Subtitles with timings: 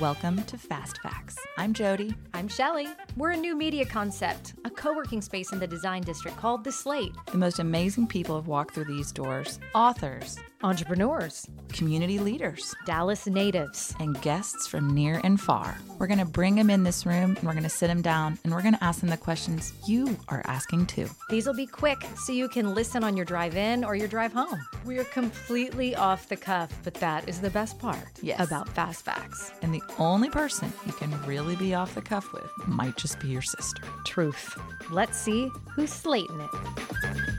[0.00, 1.38] Welcome to Fast Facts.
[1.56, 2.14] I'm Jody.
[2.34, 2.86] I'm Shelly.
[3.16, 6.72] We're a new media concept, a co working space in the design district called The
[6.72, 7.12] Slate.
[7.32, 13.94] The most amazing people have walked through these doors authors, entrepreneurs, community leaders, Dallas natives,
[14.00, 15.76] and guests from near and far.
[15.98, 18.38] We're going to bring them in this room and we're going to sit them down
[18.44, 21.08] and we're going to ask them the questions you are asking too.
[21.28, 24.32] These will be quick so you can listen on your drive in or your drive
[24.32, 24.66] home.
[24.84, 28.40] We're completely off the cuff, but that is the best part yes.
[28.40, 29.52] about Fast Facts.
[29.62, 33.28] And the only person you can really be off the cuff with might just be
[33.28, 33.82] your sister.
[34.04, 34.58] Truth.
[34.90, 37.35] Let's see who's slating it.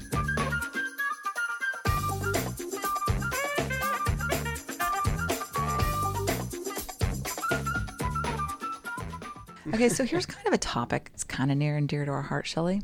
[9.73, 11.11] Okay, so here's kind of a topic.
[11.13, 12.81] It's kind of near and dear to our heart, Shelley.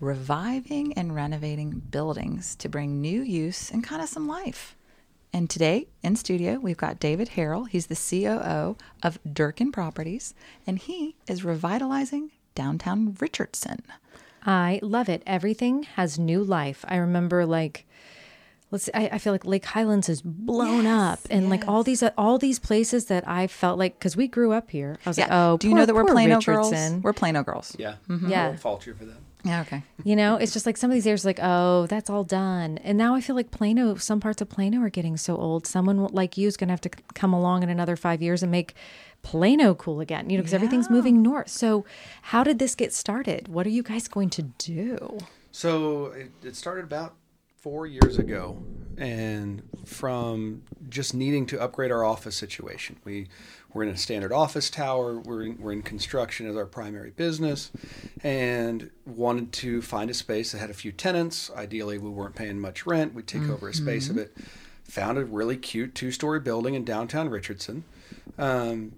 [0.00, 4.76] Reviving and renovating buildings to bring new use and kind of some life.
[5.32, 7.68] And today in studio, we've got David Harrell.
[7.68, 10.34] He's the COO of Durkin Properties,
[10.66, 13.82] and he is revitalizing downtown Richardson.
[14.44, 15.22] I love it.
[15.26, 16.84] Everything has new life.
[16.88, 17.86] I remember like
[18.70, 21.50] let's I, I feel like Lake Highlands is blown yes, up and yes.
[21.50, 24.70] like all these uh, all these places that I felt like because we grew up
[24.70, 24.98] here.
[25.04, 25.24] I was yeah.
[25.24, 26.92] like, oh, do poor, you know that we're Plano Richardson.
[26.92, 27.02] girls?
[27.02, 27.76] We're Plano girls.
[27.78, 28.30] Yeah, mm-hmm.
[28.30, 28.44] yeah.
[28.44, 29.16] I won't fault you for that.
[29.44, 29.82] Yeah, okay.
[30.04, 32.78] You know, it's just like some of these areas, like, oh, that's all done.
[32.78, 35.66] And now I feel like Plano, some parts of Plano are getting so old.
[35.66, 38.52] Someone like you is going to have to come along in another five years and
[38.52, 38.74] make
[39.22, 40.56] Plano cool again, you know, because yeah.
[40.56, 41.48] everything's moving north.
[41.48, 41.84] So,
[42.22, 43.48] how did this get started?
[43.48, 45.18] What are you guys going to do?
[45.52, 47.14] So, it, it started about
[47.60, 48.62] four years ago,
[48.96, 52.96] and from just needing to upgrade our office situation.
[53.04, 53.28] We
[53.72, 55.20] we're in a standard office tower.
[55.20, 57.70] We're in, we're in construction as our primary business,
[58.24, 61.50] and wanted to find a space that had a few tenants.
[61.54, 63.14] Ideally, we weren't paying much rent.
[63.14, 63.52] We'd take mm-hmm.
[63.52, 64.36] over a space of it.
[64.84, 67.84] Found a really cute two-story building in downtown Richardson.
[68.38, 68.92] Um,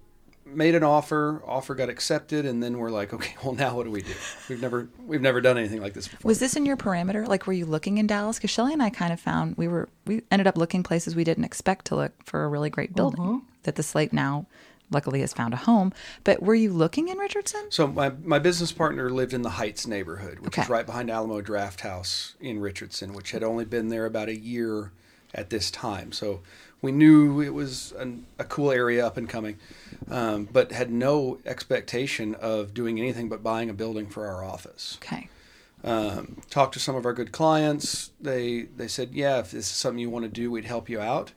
[0.55, 3.91] made an offer offer got accepted and then we're like okay well now what do
[3.91, 4.13] we do?
[4.49, 6.27] We've never we've never done anything like this before.
[6.27, 7.27] Was this in your parameter?
[7.27, 8.37] Like were you looking in dallas?
[8.37, 11.23] Because shelly and i kind of found we were we ended up looking places we
[11.23, 13.39] didn't expect to look for a really great building uh-huh.
[13.63, 14.45] that the slate now
[14.91, 15.91] luckily has found a home.
[16.23, 17.65] But were you looking in richardson?
[17.69, 20.61] So my, my business partner lived in the heights neighborhood which okay.
[20.63, 24.91] is right behind Alamo Drafthouse in richardson which had only been there about a year
[25.33, 26.11] at this time.
[26.11, 26.41] So
[26.83, 29.57] we knew it was an, a cool area up and coming,
[30.11, 34.99] um, but had no expectation of doing anything but buying a building for our office.
[35.01, 35.29] Okay.
[35.85, 38.11] Um, talked to some of our good clients.
[38.21, 40.99] They they said, yeah, if this is something you want to do, we'd help you
[40.99, 41.31] out.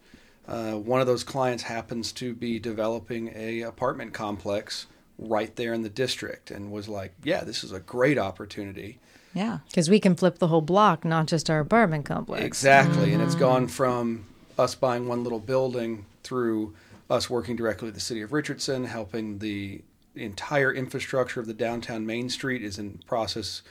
[0.48, 4.86] Uh, one of those clients happens to be developing a apartment complex
[5.18, 8.98] right there in the district, and was like, yeah, this is a great opportunity.
[9.32, 12.44] Yeah, because we can flip the whole block, not just our apartment complex.
[12.44, 13.14] Exactly, mm-hmm.
[13.14, 13.40] and it's mm-hmm.
[13.40, 14.26] gone from
[14.58, 16.74] us buying one little building through
[17.08, 19.82] us working directly with the city of Richardson, helping the
[20.14, 23.62] entire infrastructure of the downtown Main Street is in process.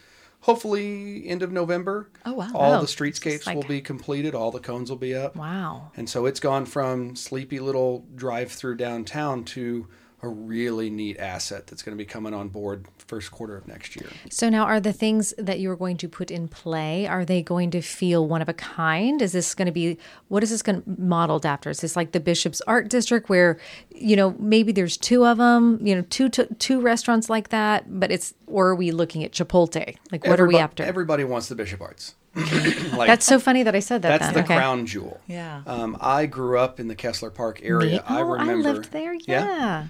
[0.41, 2.09] Hopefully, end of November.
[2.25, 2.51] Oh wow!
[2.53, 3.55] All oh, the streetscapes like...
[3.55, 4.35] will be completed.
[4.35, 5.35] All the cones will be up.
[5.35, 5.91] Wow!
[5.97, 9.87] And so it's gone from sleepy little drive-through downtown to
[10.21, 13.95] a really neat asset that's going to be coming on board first quarter of next
[13.95, 14.09] year.
[14.29, 17.69] So now are the things that you're going to put in play are they going
[17.71, 19.21] to feel one of a kind?
[19.21, 21.69] Is this going to be what is this going to modeled after?
[21.69, 23.59] Is this like the Bishop's Art District where
[23.91, 27.99] you know maybe there's two of them, you know, two two, two restaurants like that,
[27.99, 29.95] but it's or are we looking at Chipotle?
[30.11, 30.83] Like what everybody, are we after?
[30.83, 32.15] Everybody wants the Bishop Arts.
[32.35, 34.19] like, that's so funny that I said that.
[34.19, 34.33] That's then.
[34.33, 34.57] the okay.
[34.57, 35.21] crown jewel.
[35.25, 35.61] Yeah.
[35.65, 38.03] Um, I grew up in the Kessler Park area.
[38.09, 38.69] Oh, I remember.
[38.69, 39.13] I lived there.
[39.13, 39.21] yeah.
[39.25, 39.87] yeah?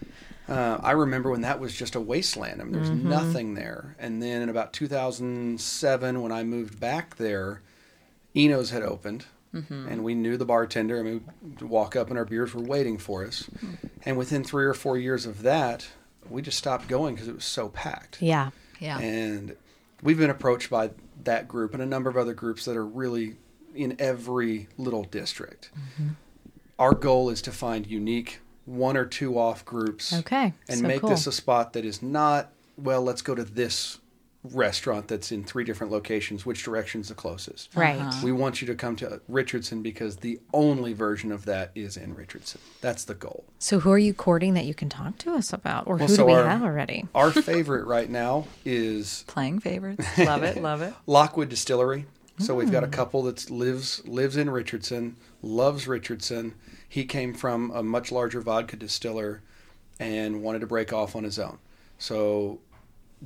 [0.48, 2.62] Uh, I remember when that was just a wasteland.
[2.62, 3.10] I mean, there's mm-hmm.
[3.10, 3.96] nothing there.
[3.98, 7.62] And then in about 2007, when I moved back there,
[8.36, 9.88] Eno's had opened, mm-hmm.
[9.88, 11.00] and we knew the bartender.
[11.00, 13.50] I mean, we'd walk up and our beers were waiting for us.
[13.58, 13.88] Mm-hmm.
[14.06, 15.88] And within three or four years of that,
[16.30, 18.22] we just stopped going because it was so packed.
[18.22, 19.00] Yeah, yeah.
[19.00, 19.56] And
[20.04, 20.92] we've been approached by
[21.24, 23.38] that group and a number of other groups that are really
[23.74, 25.72] in every little district.
[25.74, 26.10] Mm-hmm.
[26.78, 30.14] Our goal is to find unique one or two off groups.
[30.14, 30.54] Okay.
[30.68, 31.10] And so make cool.
[31.10, 34.00] this a spot that is not, well, let's go to this
[34.54, 36.46] restaurant that's in three different locations.
[36.46, 37.76] Which direction's the closest?
[37.76, 38.00] Right.
[38.00, 38.22] Uh-huh.
[38.24, 42.16] We want you to come to Richardson because the only version of that is in
[42.16, 42.62] Richardson.
[42.82, 43.46] That's the goal.
[43.60, 45.88] So who are you courting that you can talk to us about?
[45.88, 47.06] Or well, who so do we our, have already?
[47.16, 50.06] Our favorite right now is playing favorites.
[50.18, 50.94] Love it, love it.
[51.06, 52.06] Lockwood Distillery.
[52.38, 52.58] So mm.
[52.58, 52.94] we've got a hmm.
[52.94, 56.54] couple that lives lives in Richardson, loves Richardson
[56.96, 59.42] he came from a much larger vodka distiller
[60.00, 61.58] and wanted to break off on his own.
[61.98, 62.62] So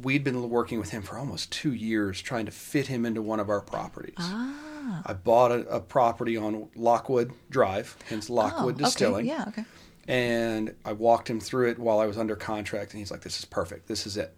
[0.01, 3.39] we'd been working with him for almost two years trying to fit him into one
[3.39, 4.15] of our properties.
[4.17, 5.03] Ah.
[5.05, 9.29] I bought a, a property on Lockwood Drive, hence Lockwood oh, Distilling.
[9.29, 9.37] Okay.
[9.37, 9.65] Yeah, okay.
[10.07, 13.37] And I walked him through it while I was under contract, and he's like, "This
[13.37, 13.87] is perfect.
[13.87, 14.35] This is it."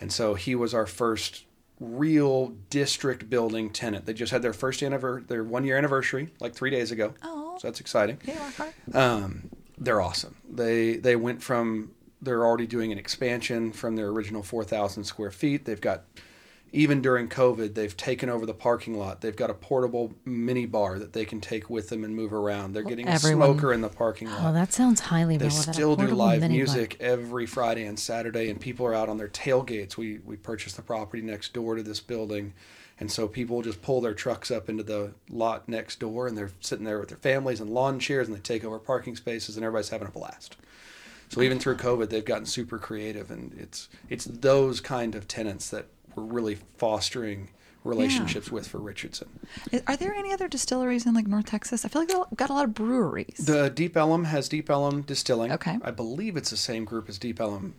[0.00, 1.44] And so he was our first
[1.80, 4.06] real district building tenant.
[4.06, 7.14] They just had their first anniversary, their one year anniversary, like three days ago.
[7.22, 7.56] Oh.
[7.58, 8.18] so that's exciting.
[8.56, 8.74] Hard.
[8.94, 10.36] Um, they're awesome.
[10.48, 11.92] They they went from
[12.22, 15.64] they're already doing an expansion from their original four thousand square feet.
[15.64, 16.04] They've got
[16.74, 19.20] even during COVID, they've taken over the parking lot.
[19.20, 22.72] They've got a portable mini bar that they can take with them and move around.
[22.72, 24.40] They're getting Everyone- a smoker in the parking lot.
[24.42, 25.74] Oh, that sounds highly They relevant.
[25.74, 29.28] still do live mini music every Friday and Saturday, and people are out on their
[29.28, 29.96] tailgates.
[29.96, 32.54] We we purchased the property next door to this building,
[32.98, 36.50] and so people just pull their trucks up into the lot next door, and they're
[36.60, 39.64] sitting there with their families and lawn chairs, and they take over parking spaces, and
[39.64, 40.56] everybody's having a blast.
[41.28, 45.70] So even through COVID, they've gotten super creative, and it's it's those kind of tenants
[45.70, 47.50] that we're really fostering
[47.84, 49.28] relationships with for Richardson.
[49.86, 51.84] Are there any other distilleries in like North Texas?
[51.84, 53.36] I feel like they've got a lot of breweries.
[53.44, 55.52] The Deep Ellum has Deep Ellum Distilling.
[55.52, 55.78] Okay.
[55.82, 57.74] I believe it's the same group as Deep Ellum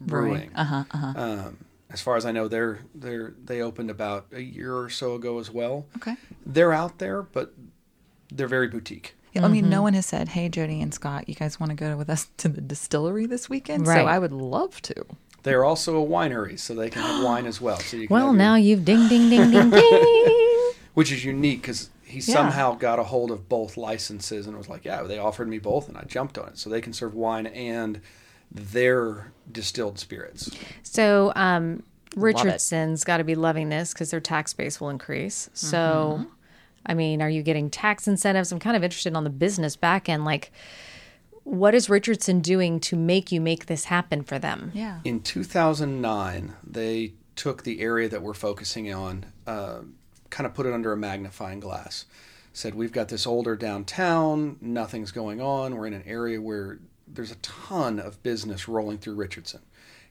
[0.00, 0.50] Brewing.
[0.54, 0.84] Uh huh.
[0.90, 1.12] Uh huh.
[1.16, 1.58] Um,
[1.90, 5.38] as far as I know, they're they're they opened about a year or so ago
[5.38, 5.84] as well.
[5.98, 6.16] Okay.
[6.46, 7.52] They're out there, but
[8.32, 9.14] they're very boutique.
[9.34, 9.70] Yeah, I mean, Mm-hmm.
[9.70, 12.28] no one has said, "Hey, Jody and Scott, you guys want to go with us
[12.38, 15.04] to the distillery this weekend?" So I would love to.
[15.42, 17.78] They're also a winery, so they can have wine as well.
[17.78, 20.72] So you can Well, have your- now you've ding, ding, ding, ding, ding.
[20.94, 22.34] which is unique because he Yeah.
[22.34, 25.88] somehow got a hold of both licenses and was like, "Yeah, they offered me both,
[25.88, 28.00] and I jumped on it." So they can serve wine and
[28.50, 30.50] their distilled spirits.
[30.82, 31.82] So, um.
[32.14, 35.48] Richardson's got to be loving this because their tax base will increase.
[35.54, 36.28] So, Mm-hmm.
[36.84, 38.52] I mean, are you getting tax incentives?
[38.52, 40.26] I'm kind of interested on the business back end.
[40.26, 40.52] Like,
[41.44, 44.70] what is Richardson doing to make you make this happen for them?
[44.74, 45.00] Yeah.
[45.04, 49.80] In 2009, they took the area that we're focusing on, uh,
[50.30, 52.06] kind of put it under a magnifying glass.
[52.52, 55.74] Said, We've got this older downtown, nothing's going on.
[55.76, 59.60] We're in an area where there's a ton of business rolling through Richardson.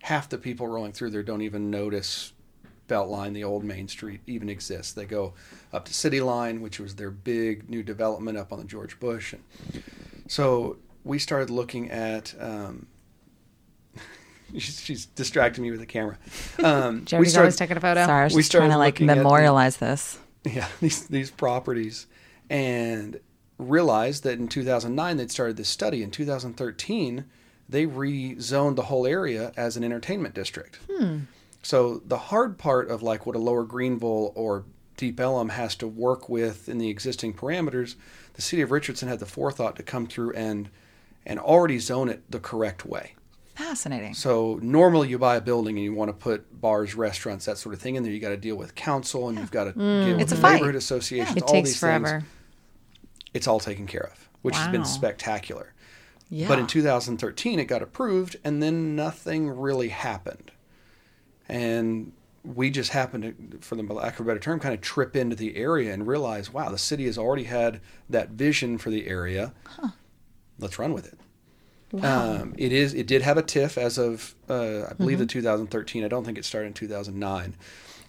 [0.04, 2.34] Half the people rolling through there don't even notice
[2.88, 4.92] Beltline, the old Main Street, even exists.
[4.94, 5.34] They go
[5.72, 9.34] up to City Line, which was their big new development up on the George Bush.
[9.34, 9.44] And
[10.28, 12.34] so we started looking at.
[12.40, 12.88] Um,
[14.54, 16.18] she's, she's distracting me with the camera.
[16.64, 18.06] Um, we Jody's started, always taking a photo.
[18.06, 20.20] Sorry, I was We just trying started to like looking at the- memorialize this.
[20.44, 22.08] yeah, these these properties,
[22.50, 23.20] and
[23.58, 26.02] realized that in 2009 they'd started this study.
[26.04, 27.26] In 2013,
[27.70, 30.80] they rezoned the whole area as an entertainment district.
[31.64, 34.66] So the hard part of like what a Lower Greenville or
[34.98, 37.96] Deep Ellum has to work with in the existing parameters,
[38.34, 40.70] the city of Richardson had the forethought to come through and
[41.26, 43.16] and already zone it the correct way.
[43.56, 44.14] Fascinating.
[44.14, 47.76] So normally you buy a building and you want to put bars, restaurants, that sort
[47.76, 48.12] of thing in there.
[48.12, 50.06] You got to deal with council and you've got to mm.
[50.06, 50.54] deal with It's fight.
[50.54, 51.38] neighborhood associations.
[51.38, 52.08] It all takes these forever.
[52.08, 52.24] Things.
[53.34, 55.74] It's all taken care of, which has been spectacular.
[56.30, 56.48] Yeah.
[56.48, 60.52] But in 2013, it got approved, and then nothing really happened.
[61.48, 62.14] And
[62.44, 65.36] we just happened to, for the lack of a better term, kind of trip into
[65.36, 69.54] the area and realize, wow, the city has already had that vision for the area.
[70.62, 71.18] Let's run with it.
[72.04, 72.94] Um, it is.
[72.94, 76.06] It did have a TIF as of uh, I believe the 2013.
[76.06, 77.56] I don't think it started in 2009.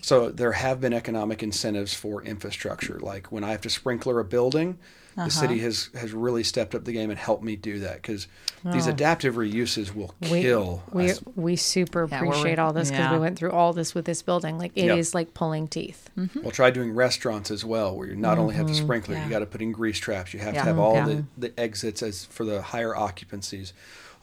[0.02, 2.98] So there have been economic incentives for infrastructure.
[2.98, 4.78] Like when I have to sprinkler a building,
[5.14, 5.30] the uh-huh.
[5.30, 8.26] city has has really stepped up the game and helped me do that because
[8.64, 8.90] these oh.
[8.90, 10.82] adaptive reuses will We, kill.
[10.92, 11.20] we, us.
[11.36, 14.58] we super Yeah, appreciate all this because we went through all this with this building.
[14.58, 15.14] Like, it is Yep.
[15.14, 16.10] like pulling teeth.
[16.18, 16.40] Mm-hmm.
[16.42, 18.84] We'll try doing restaurants as well, where you not only have the mm-hmm.
[18.84, 19.24] sprinkler, Yeah.
[19.24, 20.32] you got to put in grease traps.
[20.32, 20.60] You have Yeah.
[20.62, 21.06] to have all Yeah.
[21.06, 23.72] the, the exits as for the higher occupancies,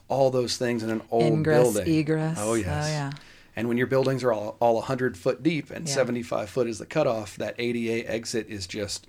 [0.08, 1.94] all those things in an old Ingress, building.
[1.94, 2.38] egress.
[2.40, 2.86] Oh yes.
[2.86, 3.12] Oh, yeah.
[3.60, 5.94] And when your buildings are all, all 100 foot deep and Yeah.
[5.94, 9.08] 75 foot is the cutoff, that ADA exit is just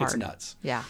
[0.00, 0.56] it's nuts.
[0.62, 0.82] Yeah.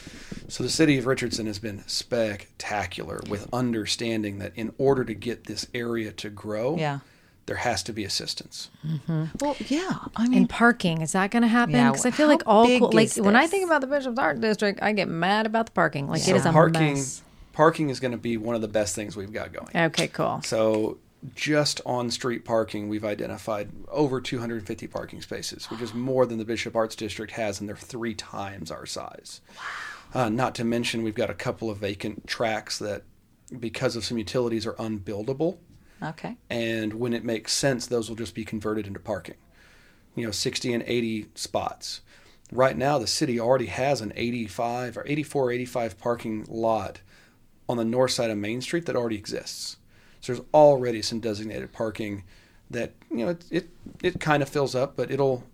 [0.49, 5.45] So the city of Richardson has been spectacular with understanding that in order to get
[5.45, 6.99] this area to grow, Yeah.
[7.47, 8.71] there has to be assistance.
[8.87, 9.25] Mm-hmm.
[9.41, 9.99] Well, yeah.
[10.17, 11.75] I mean, And parking, is that going to happen?
[11.75, 13.87] Yeah, Because I feel like all big cool, like is when I think about the
[13.87, 16.09] Bishop's Art District, I get mad about the parking.
[16.09, 16.35] Like Yeah.
[16.35, 17.23] it is a parking mess.
[17.53, 19.71] parking is going to be one of the best things we've got going.
[19.75, 20.41] Okay, cool.
[20.45, 20.99] So
[21.35, 26.45] just on street parking, we've identified over 250 parking spaces, which is more than the
[26.45, 29.41] Bishop Arts District has, and they're three times our size.
[30.15, 33.03] Uh, not to mention, we've got a couple of vacant tracks that,
[33.59, 35.59] because of some utilities, are unbuildable.
[36.03, 36.37] okay.
[36.49, 39.37] And when it makes sense, those will just be converted into parking.
[40.15, 42.01] You know, 60 and 80 spots.
[42.51, 47.01] Right now, the city already has an 85 or 84, 85 parking lot
[47.69, 49.77] on the north side of Main Street that already exists.
[50.21, 52.25] So there's already some designated parking
[52.71, 53.69] that you know it it,
[54.03, 55.45] it kind of fills up, but it'll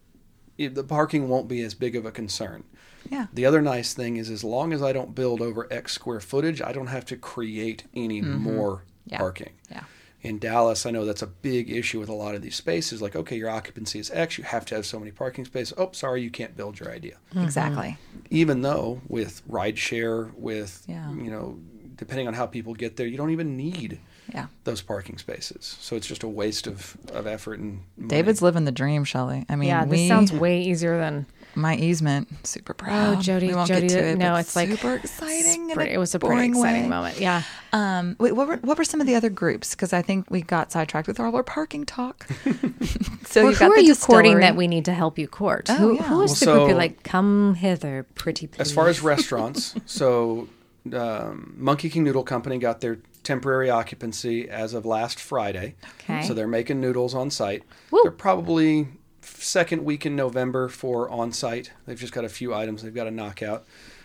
[0.58, 2.64] it, the parking won't be as big of a concern.
[3.10, 3.26] Yeah.
[3.34, 6.62] The other nice thing is, as long as I don't build over X square footage,
[6.62, 8.88] I don't have to create any more Mm-hmm.
[9.06, 9.18] Yeah.
[9.18, 9.50] parking.
[9.70, 9.82] Yeah.
[10.22, 13.02] In Dallas, I know that's a big issue with a lot of these spaces.
[13.02, 15.74] Like, okay, your occupancy is X, you have to have so many parking spaces.
[15.76, 17.18] Oh, sorry, you can't build your idea.
[17.36, 17.98] Exactly.
[18.30, 21.12] Even though with rideshare, with Yeah.
[21.12, 21.58] you know,
[21.96, 24.00] depending on how people get there, you don't even need
[24.34, 24.46] Yeah.
[24.64, 25.76] those parking spaces.
[25.80, 28.08] So it's just a waste of, of effort and money.
[28.08, 29.46] David's living the dream, Shelley.
[29.48, 32.26] I mean, yeah, this we, sounds way easier than my easement.
[32.44, 33.18] Super proud.
[33.18, 34.18] Oh, Jody, we won't Jody, get to it.
[34.18, 35.70] no, but it's like super exciting.
[35.70, 36.88] in Pretty- it was a pretty exciting way.
[36.88, 37.20] moment.
[37.20, 37.42] Yeah.
[37.72, 39.70] Um, wait, what were what were some of the other groups?
[39.76, 42.26] Because I think we got sidetracked with all our parking talk.
[43.26, 45.28] so Well, you who got are the you courting that we need to help you
[45.28, 45.66] court?
[45.70, 46.02] Oh, who, yeah.
[46.02, 48.60] who is Well, the group you're like, come hither, pretty please?
[48.60, 50.48] As far as restaurants, so
[50.92, 55.74] um, Monkey King Noodle Company got their temporary occupancy as of last Friday.
[56.00, 56.22] Okay.
[56.22, 57.64] So they're making noodles on site.
[57.90, 58.00] Woo.
[58.02, 58.86] They're probably
[59.22, 61.72] second week in November for on site.
[61.86, 63.64] They've just got a few items they've got to knock out.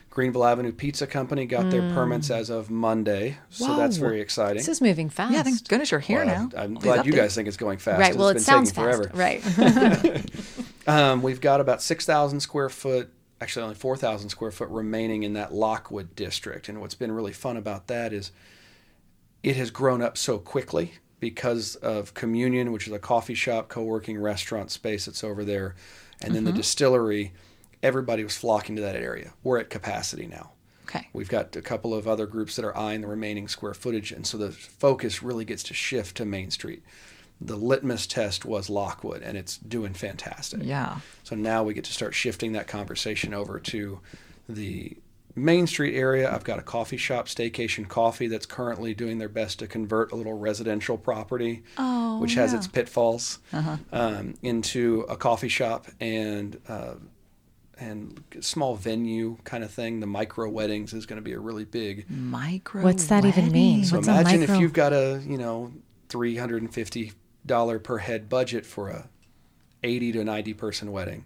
[0.10, 4.58] Greenville Avenue Pizza Company got their permits as of Monday, so that's very exciting.
[4.58, 5.32] this is moving fast.
[5.34, 6.62] Yeah, thank goodness you're here Well, now.
[6.62, 7.16] I'm These glad you updates.
[7.16, 8.00] guys think it's going fast.
[8.00, 8.16] right.
[8.16, 9.14] Well, it it's been sounds taking fast.
[9.14, 10.02] forever.
[10.18, 10.26] Right.
[10.88, 15.54] Um, we've got about 6,000 square foot, actually only 4,000 square foot remaining in that
[15.54, 16.68] Lockwood district.
[16.68, 18.32] And what's been really fun about that is
[19.44, 23.84] it has grown up so quickly because of Communion, which is a coffee shop, co
[23.84, 25.76] working restaurant space that's over there,
[26.22, 26.58] and then the mm-hmm.
[26.58, 27.34] distillery.
[27.82, 29.32] Everybody was flocking to that area.
[29.42, 30.52] We're at capacity now.
[30.84, 31.08] Okay.
[31.14, 34.26] We've got a couple of other groups that are eyeing the remaining square footage, and
[34.26, 36.84] so the focus really gets to shift to Main Street.
[37.40, 40.62] The litmus test was Lockwood, and it's doing fantastic.
[40.64, 40.98] Yeah.
[41.24, 44.00] So now we get to start shifting that conversation over to
[44.50, 44.98] the
[45.44, 46.32] Main Street area.
[46.34, 50.16] I've got a coffee shop, Staycation Coffee, that's currently doing their best to convert a
[50.16, 52.58] little residential property, Oh, which has yeah.
[52.60, 53.78] its pitfalls, Uh-huh.
[53.92, 56.96] um, into a coffee shop and uh,
[57.82, 60.02] and small venue kind of thing.
[60.02, 62.10] The micro weddings is going to be a really big.
[62.10, 62.84] Micro.
[62.84, 63.86] What's that even mean?
[63.86, 65.72] So What's imagine micro- if you've got a you know
[66.10, 67.14] three hundred and fifty
[67.46, 69.08] dollar per head budget for a
[69.84, 71.24] eighty to ninety person wedding.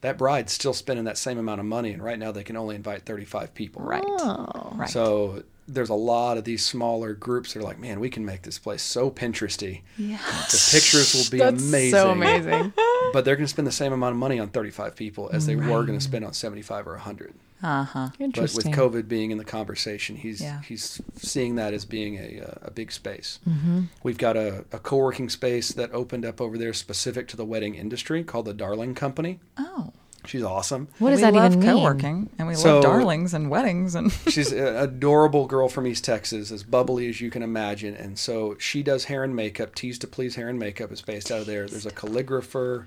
[0.00, 2.76] That bride's still spending that same amount of money, and right now they can only
[2.76, 3.82] invite thirty five people.
[3.82, 4.04] Right.
[4.06, 4.72] Oh.
[4.76, 4.88] Right.
[4.88, 8.40] So there's a lot of these smaller groups that are like, man, we can make
[8.42, 9.82] this place so Pinteresty.
[9.98, 10.16] yeah.
[10.50, 11.90] The pictures will be That's amazing.
[11.90, 12.72] so amazing.
[13.12, 15.56] But they're going to spend the same amount of money on 35 people as they
[15.56, 17.32] were going to spend on 75 or 100.
[17.62, 18.08] Uh huh.
[18.18, 20.60] But with COVID being in the conversation, he's Yeah.
[20.62, 23.40] he's seeing that as being a, uh, a big space.
[23.48, 23.82] Mm-hmm.
[24.02, 27.74] We've got a, a co-working space that opened up over there specific to the wedding
[27.74, 29.40] industry called the Darling Company.
[29.58, 29.92] Oh.
[30.26, 30.88] She's awesome.
[30.98, 31.70] What does we that love even mean?
[31.76, 36.04] co-working, and we So- love darlings and weddings, and She's an adorable girl from East
[36.04, 37.94] Texas, as bubbly as you can imagine.
[37.94, 39.74] And so she does hair and makeup.
[39.74, 41.66] Tease to Please Hair and Makeup is based out of there.
[41.66, 42.86] There's a calligrapher.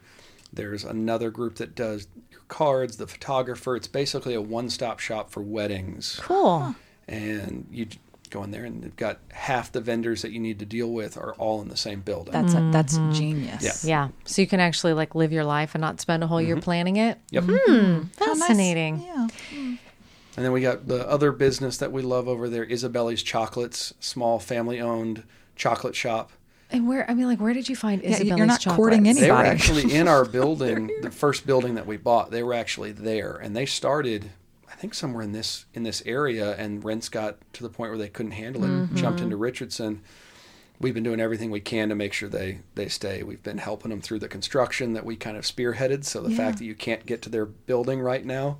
[0.53, 3.75] There's another group that does your cards, the photographer.
[3.75, 6.19] It's basically a one stop shop for weddings.
[6.21, 6.75] Cool.
[7.07, 7.87] And you
[8.31, 11.17] go in there, and they've got half the vendors that you need to deal with
[11.17, 12.31] are all in the same building.
[12.33, 13.11] that's a, that's mm-hmm.
[13.13, 13.85] genius.
[13.85, 14.07] Yeah.
[14.07, 14.09] Yeah.
[14.25, 16.63] So you can actually like live your life and not spend a whole year mm-hmm.
[16.63, 17.19] planning it.
[17.31, 17.43] Yep.
[17.43, 17.51] Hmm.
[17.51, 18.01] hmm.
[18.17, 18.39] How nice.
[18.39, 19.01] Fascinating.
[19.01, 19.27] Yeah.
[19.53, 19.75] Hmm.
[20.37, 24.39] And then we got the other business that we love over there, Isabelli's Chocolates, small
[24.39, 25.23] family owned
[25.55, 26.31] chocolate shop.
[26.71, 28.77] And where I mean, like, where did you find Yeah, Isabella's you're not chocolates?
[28.77, 32.31] courting any- They were actually in our building, the first building that we bought.
[32.31, 34.31] They were actually there, and they started,
[34.71, 36.55] I think, somewhere in this in this area.
[36.55, 40.01] And rents got to the point where they couldn't handle it, and jumped into Richardson.
[40.79, 43.21] We've been doing everything we can to make sure they they stay.
[43.21, 46.05] We've been helping them through the construction that we kind of spearheaded.
[46.05, 46.37] So the Yeah.
[46.37, 48.57] fact that you can't get to their building right now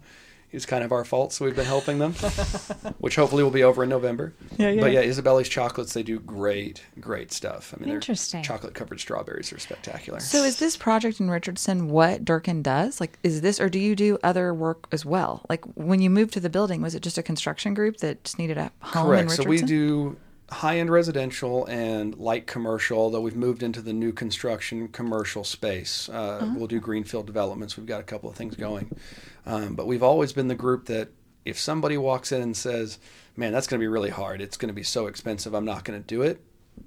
[0.51, 1.33] is kind of our fault.
[1.33, 2.13] So we've been helping them,
[2.99, 4.33] which hopefully will be over in November.
[4.57, 4.81] Yeah, yeah.
[4.81, 7.73] But yeah, Isabelli's chocolates they do great, great stuff.
[7.75, 8.43] I mean, Interesting.
[8.43, 10.19] chocolate covered strawberries are spectacular.
[10.19, 12.99] So is this project in Richardson what Durkin does?
[12.99, 15.45] Like, is this, or do you do other work as well?
[15.49, 18.37] Like, when you moved to the building, was it just a construction group that just
[18.37, 19.31] needed a home in Correct.
[19.31, 20.17] So we do
[20.51, 26.09] high end residential and light commercial, although we've moved into the new construction commercial space.
[26.09, 26.53] Uh, Uh-huh.
[26.57, 27.77] We'll do greenfield developments.
[27.77, 28.91] We've got a couple of things going.
[29.45, 31.09] Um, but we've always been the group that
[31.45, 32.99] if somebody walks in and says,
[33.35, 35.83] man, that's going to be really hard, it's going to be so expensive, I'm not
[35.85, 36.39] going to do it,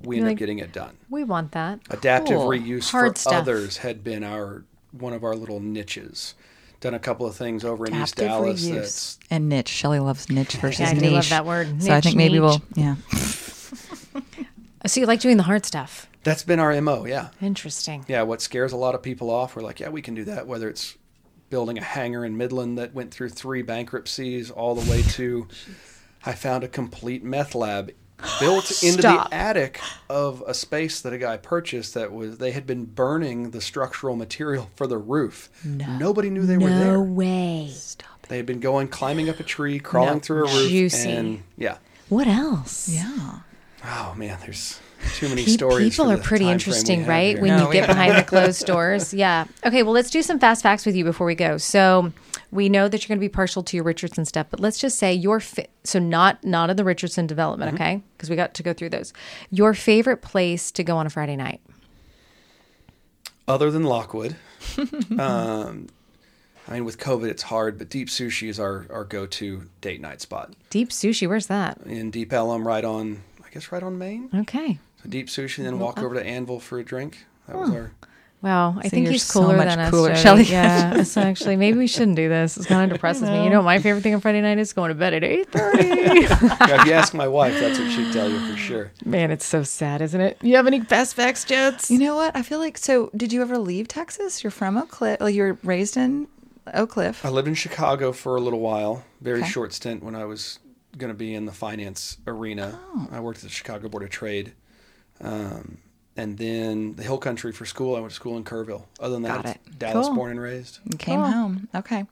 [0.03, 0.97] we end You're up like- getting it done.
[1.11, 1.81] We want that.
[1.91, 2.49] Adaptive Cool.
[2.49, 3.33] reuse Hard for stuff.
[3.35, 6.35] others had been our one of our little niches.
[6.81, 8.75] Done a couple of things over in East Dallas reuse.
[8.75, 9.69] that's and niche.
[9.69, 11.03] Shelley loves niche versus Yeah, I niche.
[11.03, 11.83] do love that word.
[11.83, 12.43] So I think maybe niche.
[12.43, 12.95] we'll, yeah.
[14.87, 16.09] So you like doing the hard stuff?
[16.25, 17.29] that's been our MO, yeah.
[17.43, 18.05] Interesting.
[18.09, 20.47] Yeah, what scares a lot of people off, we're like, yeah, we can do that.
[20.47, 20.97] Whether it's
[21.51, 25.47] building a hangar in Midland that went through three bankruptcies, all the way to
[26.25, 27.93] I found a complete meth lab
[28.41, 32.67] built into the attic of a space that a guy purchased that was they had
[32.67, 35.51] been burning the structural material for the roof.
[35.65, 36.79] Nobody knew they were there.
[36.79, 37.01] no there.
[37.03, 37.71] way.
[38.29, 40.21] They had been going climbing up a tree, crawling No.
[40.21, 41.11] through a roof, Juicy.
[41.11, 41.77] and yeah.
[42.09, 42.89] What else?
[42.89, 43.41] Yeah.
[43.85, 44.81] Oh man, there's
[45.15, 45.91] too many Pe- stories.
[45.91, 47.33] People are pretty time frame we interesting, right?
[47.35, 47.41] here.
[47.43, 49.13] When No, you get behind the closed doors.
[49.13, 49.45] Yeah.
[49.65, 51.59] Okay, well, let's do some fast facts with you before we go.
[51.59, 52.13] So,
[52.51, 54.99] we know that you're going to be partial to your Richardson stuff, but let's just
[54.99, 57.83] say your fa- so not not in the Richardson development, Mm-hmm.
[57.83, 58.03] okay?
[58.17, 59.13] Because we got to go through those.
[59.51, 61.61] Your favorite place to go on a Friday night?
[63.47, 64.37] other than Lockwood.
[65.19, 65.89] um,
[66.67, 70.01] I mean, with COVID, it's hard, but Deep Sushi is our, our go to date
[70.01, 71.29] night spot Deep Sushi.
[71.29, 71.79] Where's that?
[71.85, 74.29] in Deep Ellum, right on, I guess, right on Main.
[74.35, 74.79] Okay.
[75.03, 77.25] So Deep Sushi, then walk over to Anvil for a drink.
[77.47, 77.77] That was hmm.
[77.77, 77.93] our.
[78.43, 79.91] Wow, I See, think you're he's so cooler much than us.
[79.91, 80.21] cooler, Jody.
[80.21, 80.43] Shelley.
[80.45, 82.59] Yeah, it's actually maybe we shouldn't do this.
[82.59, 83.43] It kind of depresses me.
[83.43, 85.85] You know, my favorite thing on Friday night is going to bed at eight thirty.
[85.95, 88.93] Yeah, if you ask my wife, that's what she'd tell you for sure.
[89.03, 90.37] Man, it's so sad, isn't it?
[90.43, 91.91] You have any fast facts, Jets?
[91.91, 92.37] You know what?
[92.37, 93.11] I feel like so.
[93.17, 94.45] Did you ever leave Texas?
[94.45, 95.23] You're from Oak Cliff.
[95.23, 96.29] Like you were raised in
[96.75, 97.25] Oak Cliff.
[97.25, 99.49] I lived in Chicago for a little while, very Okay.
[99.49, 100.59] short stint when I was
[100.99, 102.79] going to be in the finance arena.
[102.95, 103.09] Oh.
[103.13, 104.53] I worked at the Chicago Board of Trade.
[105.21, 105.79] Um,
[106.17, 107.97] and then the Hill Country for school.
[107.97, 108.85] I went to school in Kerrville.
[109.01, 110.17] Other than that, Got it's Dallas Cool.
[110.17, 110.79] born and raised.
[110.91, 111.31] You came Cool.
[111.31, 111.69] home.
[111.75, 112.07] Okay.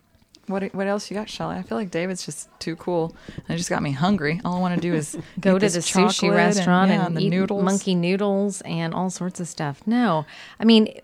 [0.48, 1.54] What what else you got, Shelly?
[1.54, 3.14] I feel like David's just too cool.
[3.36, 4.40] And it just got me hungry.
[4.44, 7.30] All I want to do is Go to the sushi restaurant and, yeah, the eat
[7.30, 7.62] noodles.
[7.62, 9.82] monkey noodles and all sorts of stuff.
[9.86, 10.26] No,
[10.58, 10.98] I mean,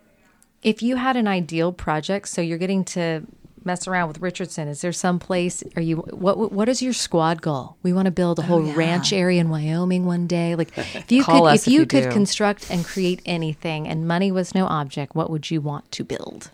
[0.65, 3.23] if you had an ideal project, so you're getting to
[3.69, 5.63] mess around with Richardson, is there some place?
[5.77, 6.51] Are you what?
[6.53, 7.77] What is your squad goal?
[7.85, 8.75] We want to build a whole Oh, yeah.
[8.75, 10.57] ranch area in Wyoming one day.
[10.57, 12.11] Like, if you could, if if you you could do.
[12.11, 16.51] construct and create anything, and money was no object, what would you want to build?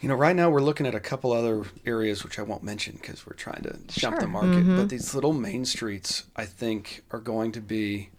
[0.00, 2.98] You know, right now we're looking at a couple other areas which I won't mention
[3.00, 4.50] because we're trying to jump the market.
[4.58, 4.76] Mm-hmm.
[4.76, 8.10] But these little main streets, I think, are going to be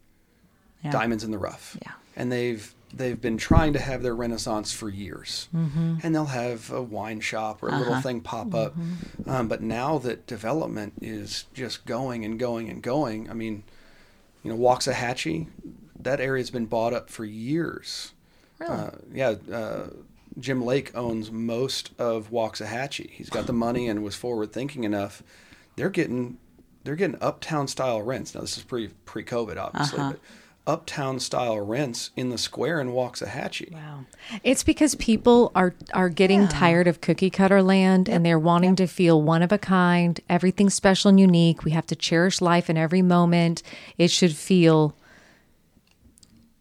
[0.83, 0.89] Yeah.
[0.91, 1.77] diamonds in the rough.
[1.83, 1.91] Yeah.
[2.15, 5.47] And they've they've been trying to have their renaissance for years.
[5.55, 5.97] Mm-hmm.
[6.03, 8.01] And they'll have a wine shop or a little Uh-huh.
[8.01, 8.73] thing pop up.
[8.77, 9.29] Mm-hmm.
[9.29, 13.63] Um, but now that development is just going and going and going, I mean,
[14.43, 15.47] you know, Waxahachie,
[15.99, 18.13] that area's been bought up for years.
[18.59, 18.71] Really?
[18.73, 19.87] Uh, yeah, uh,
[20.39, 23.09] Jim Lake owns most of Waxahachie.
[23.09, 25.21] He's got the money and was forward thinking enough.
[25.75, 26.37] They're getting
[26.83, 28.35] they're getting uptown style rents.
[28.35, 30.11] Now this is pre pre COVID obviously, Uh-huh.
[30.11, 30.19] but
[30.67, 33.71] uptown style rents in the square in Waxahachie.
[33.71, 34.05] Wow.
[34.43, 36.47] It's because people are are getting Yeah.
[36.47, 40.69] tired of cookie cutter land and they're wanting to feel one of a kind, everything
[40.71, 41.63] special and unique.
[41.63, 43.61] We have to cherish life in every moment.
[43.99, 44.95] It should feel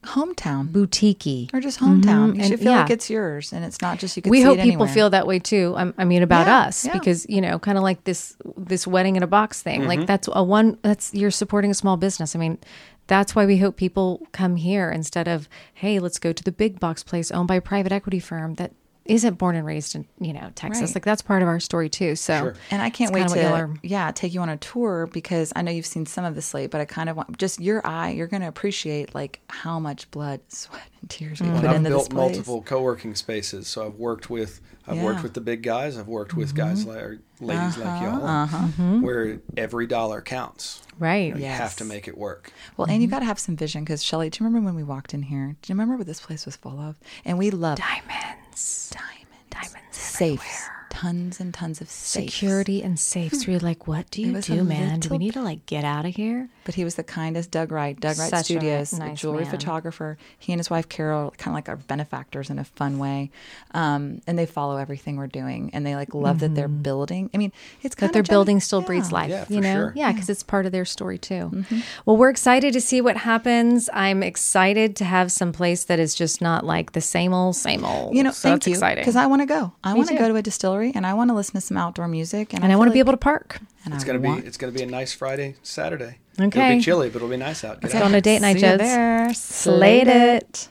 [0.03, 1.49] hometown boutiquey.
[1.55, 2.35] or just hometown.
[2.35, 2.83] You and should feel yeah.
[2.83, 4.23] like it's yours, and it's not just you.
[4.23, 4.89] Can We see hope it people anywhere.
[4.95, 5.73] feel that way too.
[5.79, 6.93] I'm- I mean about Yeah, us yeah.
[6.93, 9.81] because you know, kind of like this this wedding in a box thing.
[9.81, 9.89] Mm-hmm.
[9.89, 12.37] Like that's a one that's you're supporting a small business.
[12.37, 12.59] I mean,
[13.07, 16.81] that's why we hope people come here instead of hey, let's go to the big
[16.81, 18.73] box place owned by a private equity firm that
[19.07, 20.91] isn't born and raised in you know Texas.
[20.91, 20.97] Right.
[20.97, 22.17] Like that's part of our story too.
[22.17, 22.55] So Sure.
[22.71, 25.53] And I can't wait kinda what y'all to yeah take you on a tour because
[25.55, 27.87] I know you've seen some of the slate, but I kind of want just your
[27.87, 28.11] eye.
[28.11, 31.77] You're going to appreciate like how much blood, sweat, and tears we And put I've
[31.77, 32.17] into this built place.
[32.37, 35.01] multiple co-working spaces, so I've worked with I've Yeah.
[35.01, 35.05] Mm-hmm.
[35.07, 35.97] worked with the big guys.
[35.99, 38.67] I've worked with guys like or ladies like y'all, uh-huh.
[39.01, 40.83] where every dollar counts.
[40.99, 41.29] right.
[41.29, 42.53] You, know, you have to make it work.
[42.77, 44.83] Well, and you got to have some vision because Shelly, do you remember when we
[44.83, 45.57] walked in here?
[45.63, 46.97] Do you remember what this place was full of?
[47.25, 48.44] And we loved Diamonds.
[48.55, 50.87] Diamonds, Diamonds safes, everywhere.
[50.91, 52.35] tons and tons of safes.
[52.35, 53.45] Security and safes.
[53.45, 53.53] Hmm.
[53.53, 55.01] We're like, what do you do, man?
[55.01, 56.49] Do we need to like get out of here?
[56.65, 57.51] But he was the kindest.
[57.51, 59.51] Doug Wright, Doug Wright Such Studios, a nice jewelry man.
[59.51, 60.17] photographer.
[60.39, 63.31] He and his wife Carol, kind of like our benefactors in a fun way,
[63.73, 67.29] um, and they follow everything we're doing, and they like love that they're building.
[67.35, 68.07] I mean, it's kind Mm-hmm.
[68.07, 69.75] That their building still breathes life, Yeah, you know?
[69.75, 69.93] sure.
[69.97, 71.65] Yeah, because it's part of their story too.
[72.07, 73.89] Well, we're excited to see what happens.
[73.93, 77.85] I'm excited to have some place that is just not like the same old, same
[77.85, 78.15] old.
[78.15, 79.03] You know, so thank it's you exciting.
[79.03, 79.73] because I want to go.
[79.83, 82.09] I want to go to a distillery, and I want to listen to some outdoor
[82.09, 83.59] music, and, and I feel want to be able to park.
[83.85, 86.19] And It's I gonna want- be it's gonna be a nice Friday, Saturday.
[86.41, 86.67] Okay.
[86.67, 87.81] It'll be chilly, but it'll be nice out.
[87.81, 88.01] Get Let's out.
[88.01, 89.33] go on a date night, Joe.
[89.33, 90.69] Slated it.